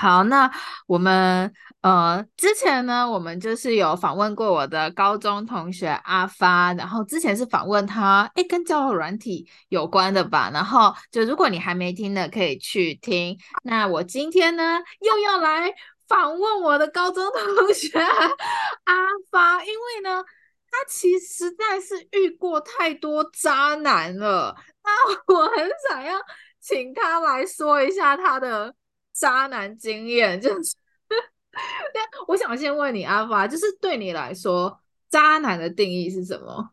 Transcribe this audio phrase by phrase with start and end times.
[0.00, 0.48] 好，那
[0.86, 10.50] 我们呃之前呢，我们就是有访问过我的高中同学阿发，然后之前是访问他，诶，跟交友软体有关的吧。
[10.54, 13.36] 然后就如果你还没听的，可以去听。
[13.64, 15.74] 那我今天呢，又要来
[16.06, 18.94] 访问我的高中同学阿
[19.32, 20.22] 发，因为呢，
[20.70, 24.54] 他其实实在是遇过太多渣男了。
[24.84, 26.20] 那我很想要
[26.60, 28.72] 请他来说一下他的。
[29.18, 30.76] 渣男经验就是，
[32.28, 36.70] 我想先问你阿发，就是对你来说，渣男的定义是什么？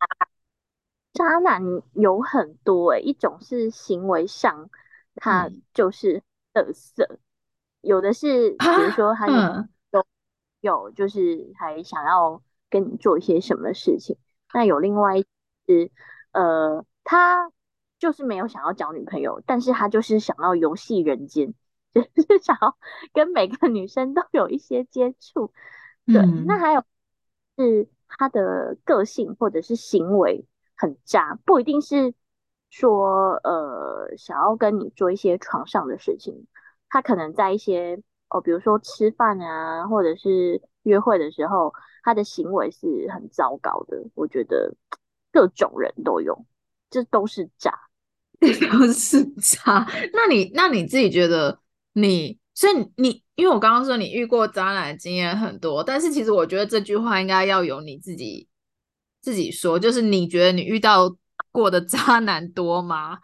[1.13, 4.69] 渣男有很多诶，一种是行为上，
[5.15, 6.21] 他就是
[6.53, 7.19] 垃圾；嗯、
[7.81, 9.69] 有的是，比如说他有、嗯、
[10.59, 14.17] 有，就是还想要跟你做一些什么事情。
[14.53, 15.25] 那有另外一
[15.67, 15.89] 是，
[16.31, 17.51] 呃，他
[17.97, 21.55] 就是没有想要交女朋友，但是他就是想要游戏人间。
[21.95, 22.77] 就是想要
[23.13, 25.53] 跟每个女生都有一些接触，
[26.05, 26.17] 对。
[26.17, 26.83] 嗯、那还有
[27.57, 32.13] 是他的个性或者是行为很渣，不一定是
[32.69, 36.47] 说呃想要跟你做一些床上的事情，
[36.89, 44.03] 他可能在一些哦，比如说吃饭啊，或者是约会的时候，他的行为是很糟糕的。
[44.15, 44.75] 我觉得
[45.31, 46.45] 各种人都有，
[46.89, 47.73] 这都是渣，
[48.41, 49.87] 都是渣。
[50.11, 51.57] 那你那你自己觉得？
[51.97, 58.49] 你所以你，因为我刚刚说你遇过渣男的经验很多，但是其实我觉得这句话应该要由你自己
[59.21, 61.15] 自己说，就是你觉得你遇到
[61.51, 63.19] 过的渣男多吗？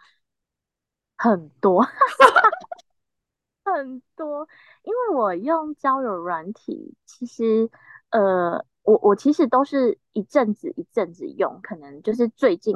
[1.16, 1.82] 很多，
[3.64, 4.48] 很多，
[4.84, 7.70] 因为我用交友软体，其实
[8.10, 12.74] 呃，我我其实都是一阵子一阵子用，可能就是最近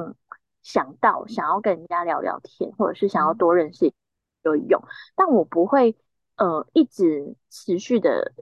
[0.61, 3.91] 想到想要跟人家聊聊天，或者是想要多认识。
[4.47, 4.81] 有用，
[5.15, 5.95] 但我不会
[6.37, 8.33] 呃一直持续的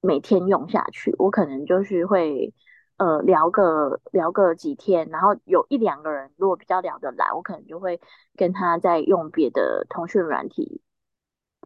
[0.00, 1.14] 每天用下去。
[1.18, 2.52] 我可能就是会
[2.96, 8.00] 呃聊个聊个几天，然后有一两个人如果比较聊得来，我可能就会
[8.36, 10.80] 跟他在用别的通讯软体，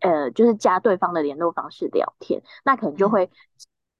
[0.00, 2.43] 呃，就是加对方的联络方式聊天。
[2.65, 3.31] 那可能就会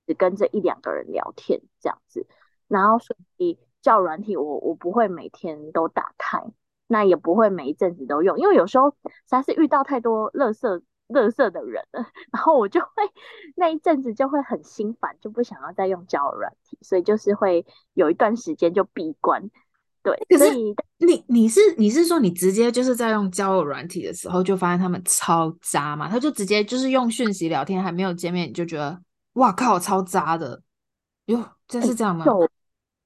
[0.07, 2.27] 只跟这一两个人聊天这样子。
[2.69, 6.43] 然后所以叫软体我，我我不会每天都打开。
[6.93, 8.97] 那也不会每一阵子都用，因为有时候实
[9.27, 12.89] 在是遇到太多垃圾、垃圾的人了， 然后我就会
[13.55, 17.65] 那一阵子就会很心烦，就不想要再用交友软体，所以就是会
[17.95, 19.49] 有一段时间就闭关。
[20.03, 26.09] 对，可是你你，你是你是说你直接就是在用交友软体的时候就发现他们超渣嘛？
[26.09, 29.01] 他就直接就是用讯息聊天，还没有见面你就觉得
[29.35, 30.61] 哇靠，超渣的
[31.27, 32.25] 哟，真是这样吗？
[32.25, 32.51] 欸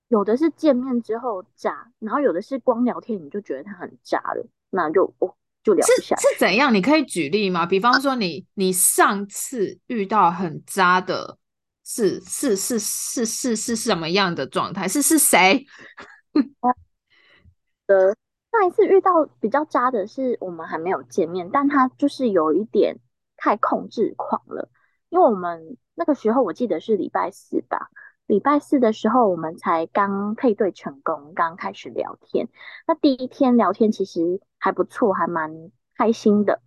[0.09, 6.23] 有的是见面之后渣，然后有的是光聊天你就觉得他很渣了，那就哦就聊不下去。
[6.23, 6.73] 是是怎样？
[6.73, 7.65] 你可以举例吗？
[7.67, 11.39] 比方说你你上次遇到很渣的
[11.85, 14.87] 是是是是是是什么样的状态？
[14.87, 15.65] 是是谁？
[17.87, 18.15] 呃，
[18.53, 22.99] 上一次遇到比较渣的是我们还没有见面，但他就是有一点
[23.37, 24.71] 太控制狂了，
[25.09, 27.91] 因为我们那个时候我记得是礼拜四吧。
[28.27, 32.49] 礼拜四的时候，我们才刚配对成功，刚开始聊天。
[32.87, 36.63] 那第一天聊天其实还不错，还蛮开心的。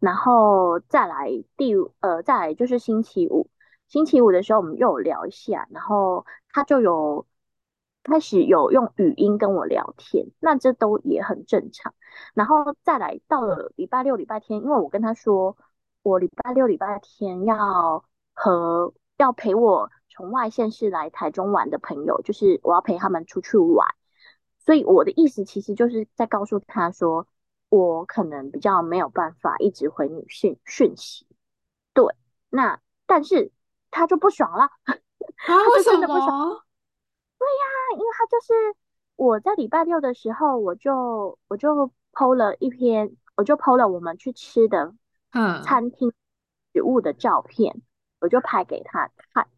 [0.00, 3.48] 然后再来第呃，再来就是星期五，
[3.86, 7.24] 星期五的时候我们又聊一下，然后他就有
[8.02, 11.94] 开始有用语音跟我聊天，那这都也很正常。
[12.34, 15.56] 然后再来到了礼拜六、礼拜天，因为我跟他说，
[16.02, 19.88] 我礼拜六、礼拜天要和要陪我。
[20.16, 23.86] 从外县市来台中玩的朋友，就是我要陪他们出去玩，
[24.64, 27.26] 所以我的意思其实就是在告诉他说，
[27.68, 31.26] 我可能比较没有办法一直回女讯讯息，
[31.92, 32.14] 对，
[32.48, 33.52] 那但是
[33.90, 34.98] 他就不爽了， 啊、
[35.44, 36.64] 他就真的不爽，
[37.38, 38.54] 对呀、啊，因为他就是
[39.16, 44.94] 我在礼拜六的时候，我就我就 PO 了一篇，我就 PO 了我们去吃的
[45.32, 45.62] 嗯。
[45.62, 46.10] 餐厅
[46.72, 47.82] 食物的照片，嗯、
[48.20, 49.48] 我就拍给他看。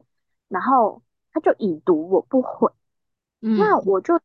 [0.48, 1.02] 然后
[1.32, 2.70] 他就已读我不回，
[3.40, 4.18] 嗯、那我就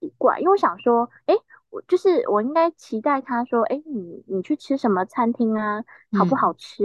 [0.00, 1.34] 奇怪，因为我想说，哎，
[1.70, 5.84] 我就是我应该期待他说，哎，你你去吃什么餐厅啊？
[6.18, 6.84] 好不好吃？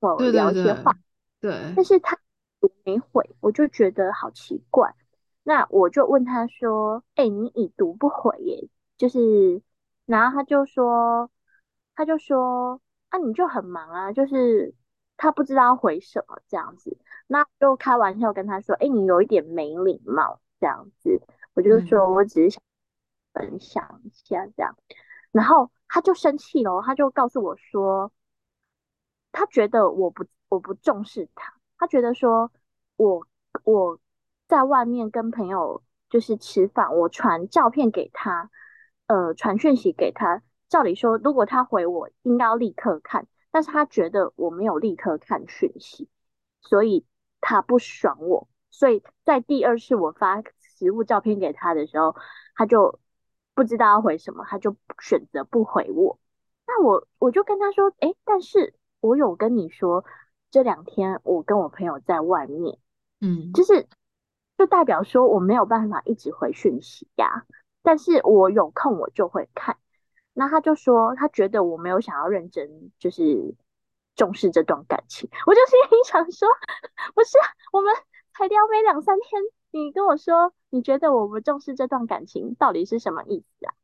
[0.00, 0.92] 跟、嗯、我聊一些话。
[1.40, 1.72] 对，对，对。
[1.76, 2.18] 但是他
[2.84, 4.94] 没回，我就觉得好奇怪。
[5.42, 8.68] 那我就问他说，哎，你已读不回耶？
[8.96, 9.62] 就是，
[10.06, 11.30] 然后他就说，
[11.94, 12.80] 他就说，
[13.10, 14.74] 啊，你就很忙啊，就是
[15.16, 16.96] 他不知道回什么这样子。
[17.26, 21.20] 那就开玩笑跟他说：“哎、欸，你有一点没礼貌，这样子。”
[21.54, 22.62] 我就说：“我只是想
[23.32, 24.76] 分享一下这样。
[24.88, 24.96] 嗯”
[25.32, 28.12] 然后他就生气了，他就告诉我说
[29.32, 32.50] ：“他觉得我不我不重视他，他觉得说
[32.96, 33.26] 我
[33.64, 33.98] 我
[34.48, 38.50] 在外面跟朋友就是吃饭，我传照片给他，
[39.08, 46.08] 呃，传讯息给他，照理说如果他回我，应该要立刻看，但是他觉得我没有立刻看讯息，
[46.60, 47.04] 所以
[47.40, 50.42] 他不爽我，所以在第二次我发
[50.78, 52.16] 实物照片给他的时候，
[52.54, 52.98] 他就
[53.54, 56.18] 不知道要回什么，他就选择不回我。
[56.66, 60.04] 那我我就跟他说，哎，但是我有跟你说，
[60.50, 62.78] 这两天我跟我朋友在外面，
[63.20, 63.86] 嗯，就是
[64.58, 67.46] 就代表说我没有办法一直回讯息呀。
[67.82, 69.76] 但是我有空我就会看。
[70.32, 73.54] 那他就说他觉得我没有想要认真，就是
[74.16, 75.30] 重视这段感情。
[75.46, 76.48] 我就心里想说，
[77.14, 77.38] 不是，
[77.72, 77.94] 我们
[78.34, 83.74] 才聊没两三天，你跟我说你觉得我不重视这段感情，到底是什么意思啊？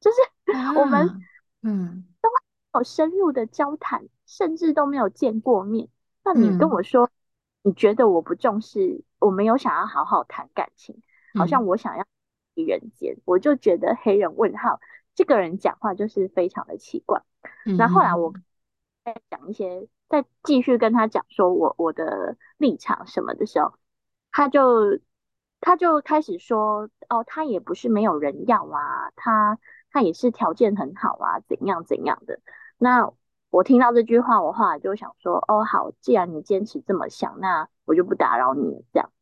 [0.00, 1.18] 就是我们、啊。
[1.64, 5.88] 嗯，都没有深入的交谈，甚至都没有见过面。
[6.24, 7.10] 那你跟我说，嗯、
[7.62, 11.00] 你觉得我不重视，我没有想要好好谈感情，
[11.38, 12.04] 好像我想要
[12.54, 14.80] 人间，嗯、我就觉得黑人问号，
[15.14, 17.22] 这个人讲话就是非常的奇怪。
[17.64, 18.40] 嗯、然后后来我再
[19.30, 23.74] 讲一些，再继续跟他讲说我我的立场什么的时候，
[24.30, 24.98] 他就
[25.60, 29.58] 他就开始说，哦，他也不是没有人要啊，他。
[29.94, 32.40] 他也是条件很好啊，怎样怎样的。
[32.78, 33.12] 那
[33.50, 38.82] 我听到这句话，我后来就想说，哦，好，既然你坚持这么想，那我就不打扰你了。
[38.90, 39.12] 这样，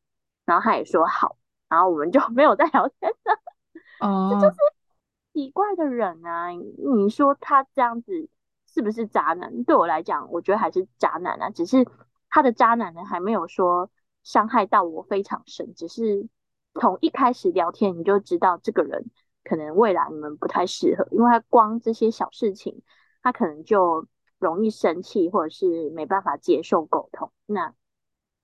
[0.45, 1.37] 然后他也说好，
[1.69, 3.41] 然后我们就 没有再聊天了。
[3.99, 4.57] 哦，这就是
[5.33, 6.51] 奇怪的人啊！
[6.51, 8.29] 你说他这样子
[8.73, 9.65] 是不是渣男？
[9.65, 11.51] 对我来讲，我觉得还是渣男啊。
[11.51, 11.87] 只是
[12.29, 13.91] 他的渣男呢，还没有说
[14.23, 16.29] 伤害到我非常深，只是
[16.75, 19.11] 从一开始聊天你就知道这个人。
[19.43, 22.83] 可能未来你们不太适合，因为他光这些小事情，
[23.23, 24.07] 他可能就
[24.39, 27.33] 容易生气，或者是没办法接受沟通。
[27.47, 27.73] 那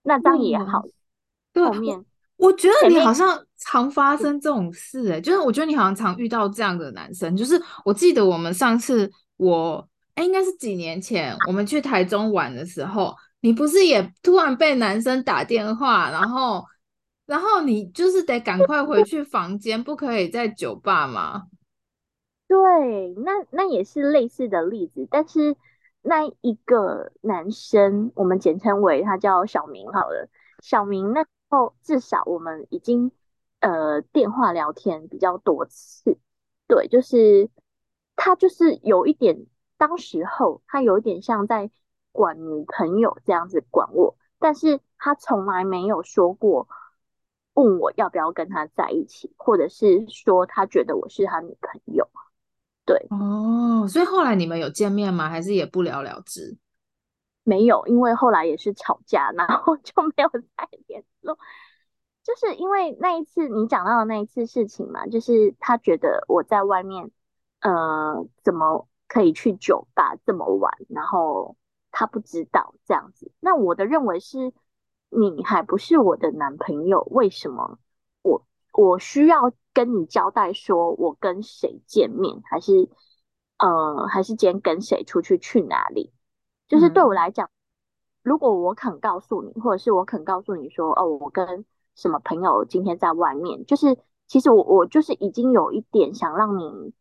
[0.03, 0.83] 那当然也好，
[1.53, 1.99] 嗯、后面
[2.37, 7.37] 我，我觉得你好像常发生这种事、欸，哎，就是我觉得你好像常遇到这样的男生。
[7.37, 16.65] 就是我记得我们上次我哎、应该是几年前我们去台中玩的时候，你不是也突然被男生打电话，然后。
[17.27, 21.47] 然后你就是得赶快回去房间，不可以在酒吧吗？
[22.47, 22.57] 对，
[23.17, 25.57] 那那也是类似的例子，但是
[26.03, 30.29] 那一个男生，我们简称为他叫小明好了。
[30.63, 33.11] 小明那时候至少我们已经
[33.59, 36.17] 呃电话聊天比较多次，
[36.69, 37.51] 对，就是
[38.15, 39.47] 他就是有一点，
[39.77, 41.71] 当时候他有点像在
[42.13, 46.69] 管女朋友这样子管我，但是他从来没有说过。
[47.55, 52.07] 问我要不要跟他在一起，或者是说他觉得我是他女朋友，
[52.85, 55.31] 对哦，所以后来你们有见面吗？
[55.31, 56.59] 还是也不了了之？
[57.45, 61.39] 没有，因为后来也是吵架，然后 就没有再联络。
[62.23, 67.11] 就是因为那一次你讲到的那一次事情嘛，就是他觉得我在外面，
[67.61, 71.57] 呃，怎么可以去酒吧这么晚，然后
[71.91, 73.33] 他不知道这样子。
[73.41, 74.53] 那我的认为是。
[75.09, 77.79] 你还不是我的男朋友，为什么
[78.23, 82.91] 我我需要跟你交代说我跟谁见面，还是
[83.57, 86.13] 呃还是今天跟谁出去去哪里？
[86.67, 87.51] 就是对我来讲，嗯、
[88.25, 93.97] 如果我肯告诉你，或者是我肯告诉你说哦，我跟什么朋友今天在外面，就是
[94.27, 96.93] 其实我我就是已经有一点想让你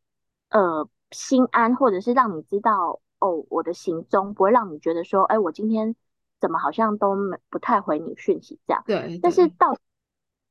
[0.50, 5.96] 呃心安，或者是让你知道哦我的行踪，不会让你觉得说哎我今天。
[6.38, 8.84] 怎么好像都没不太回你讯息这样？
[8.86, 9.20] 对，对。
[9.20, 9.76] 但是到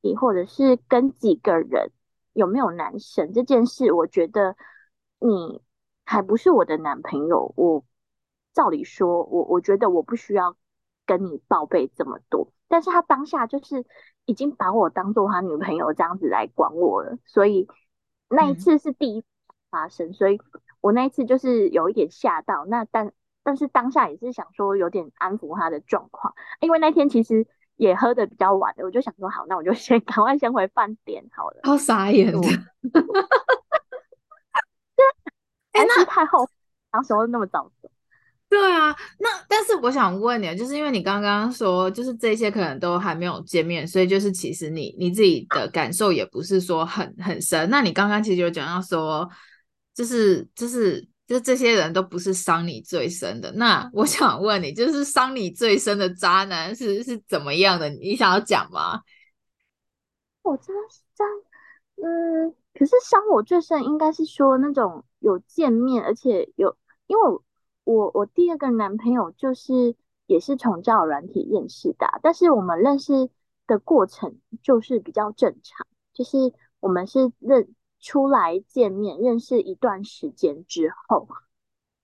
[0.01, 1.91] 底或者是跟几个人
[2.33, 4.57] 有没有男神这件事，我觉得
[5.19, 5.61] 你
[6.03, 7.53] 还不是我的男朋友。
[7.55, 7.85] 我
[8.51, 10.57] 照理说，我我觉得我不需要
[11.05, 12.51] 跟你报备这么多。
[12.67, 13.85] 但是他当下就是
[14.25, 17.69] 已经把我当做他女朋友这样子来管我了，所以
[18.27, 19.27] 那一次是第一次
[19.75, 20.39] 发生，嗯、所以
[20.79, 22.65] 我那一次就是有一点吓到。
[22.65, 23.11] 那但。
[23.47, 31.59] 但是当下也是想说有点安抚他的状况，因为那天其实也喝的比较晚了，我就想说好，那我就先 赶快先回饭店好了。
[31.61, 32.39] 好傻眼的，
[35.73, 36.49] 哎，那太后
[36.89, 37.91] 当时候那么早走。
[38.49, 47.69] 对啊，那但是我想问你，就是因为你刚刚说，就是这些可能都还没有见面，所以就是其实你你自己的感受也不是说很很深。
[47.69, 49.29] 那你刚刚其实有讲到说，
[49.95, 51.07] 就是就是。
[51.27, 57.89] 就这些人都不是伤你最深的，那我想问你，就是伤你最深的渣男是是怎么样的？
[57.89, 59.01] 你想要讲吗？
[60.43, 61.33] 我真的是这样，
[61.95, 67.23] 嗯，可是伤我最深应该是说那种有见面，而且有，因为
[67.85, 69.95] 我我第二个男朋友就是
[70.27, 73.31] 也是从交友软体认识的，但是我们认识
[73.65, 76.37] 的过程就是比较正常，就是
[76.79, 77.67] 我们是认
[78.05, 81.27] 出来见面认识一段时间之后，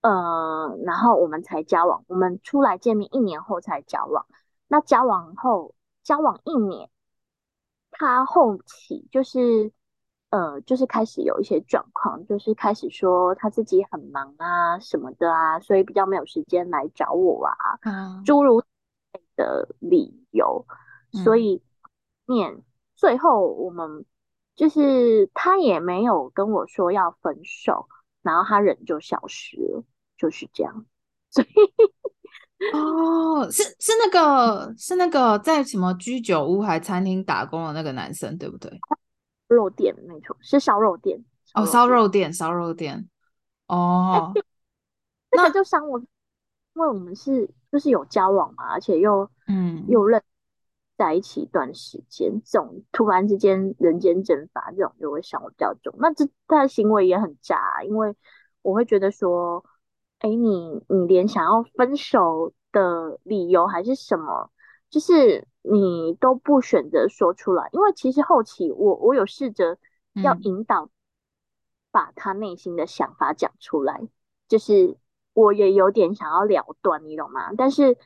[0.01, 2.03] 呃，然后我们才交往。
[2.07, 4.25] 我们出来见面一年后才交往。
[4.67, 6.89] 那交往后交往一年，
[7.91, 9.71] 他后期就是。
[10.31, 18.63] 呃，就是开始有一些状况，就是开始说他自己很忙啊什么的啊，所以比较没有时间来找我啊，嗯、诸如
[19.35, 20.65] 的理由，
[21.11, 21.61] 所以
[22.25, 22.63] 面
[22.95, 24.05] 最后我们
[24.61, 27.87] 就是他也没有跟我说要分手，
[28.21, 29.83] 然后他人就消失了，
[30.15, 30.85] 就是这样。
[31.31, 31.47] 所以
[32.71, 38.71] 哦，是是那个是那个在什么居酒屋还餐厅打工的那个男生，对不对？
[39.47, 41.25] 肉店没错，是烧肉店
[41.55, 43.09] 哦，烧肉店，烧肉店
[43.65, 44.31] 哦，
[45.35, 50.21] 那就伤我，因为我们是就是有交往嘛，而且又嗯又认
[51.01, 55.95] 在一起一段时间，这种突然之间人间蒸发，这种就会伤我比较重。
[55.97, 58.15] 那这他的行为也很渣，因为
[58.61, 59.65] 我会觉得说，
[60.19, 64.51] 哎，你你连想要分手的理由还是什么？
[64.91, 69.79] 就是你都不选择说出来，因为其实后期我我有试着
[70.23, 70.91] 要引导，
[71.89, 74.09] 把他内心的想法讲出来，嗯、
[74.47, 74.95] 就是
[75.33, 77.51] 我也有点想要了断，你懂吗？
[77.57, 77.97] 但是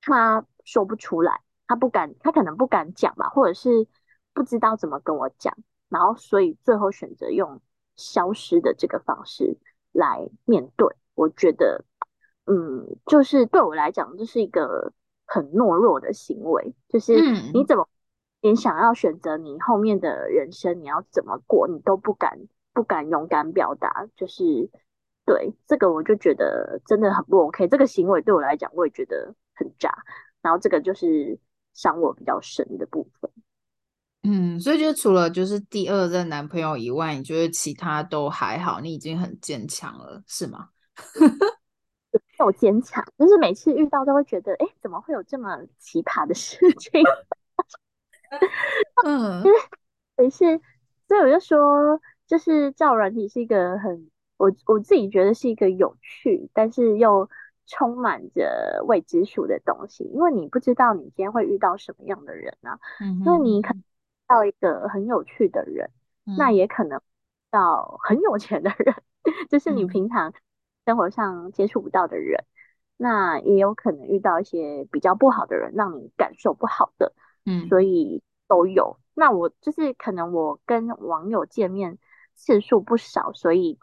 [0.00, 3.86] 他说不出来，他不敢，他可能不敢讲吧，或者是
[4.32, 5.56] 不知道怎么跟我讲，
[5.88, 7.60] 然后所以最后选择用
[7.96, 9.58] 消失的这个方式
[9.92, 10.88] 来面对。
[11.14, 11.84] 我觉得，
[12.46, 14.92] 嗯，就是对我来讲，这是一个。
[15.26, 17.14] 很懦弱的行为，就是
[17.54, 17.88] 你怎么
[18.42, 22.38] 你想要选择你后面的人生，你要怎么过，你都不敢
[22.74, 24.68] 不敢勇敢表达，就是
[25.24, 27.66] 对这个我就觉得真的很不 OK。
[27.68, 30.04] 这个行为对我来讲，我也觉得很渣。
[30.42, 31.38] 然后这个就是
[31.74, 33.30] 伤我比较深的部分。
[34.22, 38.80] 嗯，所以就除了就是第二任男朋友以外，你觉得其他都还好？
[38.80, 40.70] 你已经很坚强了，是吗？
[42.40, 47.02] 有坚强，就是每次遇到都会觉得，哎，怎么会有这么奇葩的事情？
[49.04, 49.42] 嗯，
[50.16, 50.60] 没事，
[51.06, 57.28] 所以我就说，就是交友软体是一个很，我我自己觉得是一个有趣，但是又
[57.66, 62.78] 充满着未知数的东西，因为你不知道你今天会遇到什么样的人啊。
[63.00, 63.74] 嗯，因为你可
[64.26, 65.90] 到一个很有趣的人，
[66.26, 67.00] 嗯，那也可能
[67.50, 68.94] 到很有钱的人，
[69.50, 70.32] 就是你平常。
[70.86, 72.44] 生活上接触不到的人，
[72.98, 77.14] 那也有可能遇到一些比较不好的人，让你感受不好的，
[77.46, 78.98] 嗯，所以都有。
[79.14, 81.96] 那我就是可能我跟网友见面
[82.34, 83.78] 次数不少，所以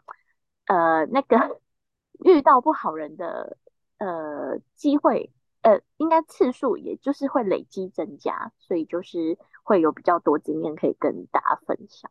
[0.66, 1.60] 呃，那个
[2.24, 3.56] 遇到不好人的
[4.04, 5.30] 呃机会，
[5.62, 12.10] 呃，应该次数也就是会累积增加，所以就是会有比较多经验可以跟大家分享。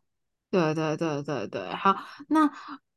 [0.50, 1.94] 对对对对对，好，
[2.28, 2.50] 那。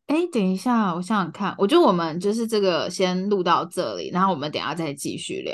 [0.08, 5.52] 哎，等一下，我想想看，我觉得我们就是这个先录到这里，然后我们等下再继续聊。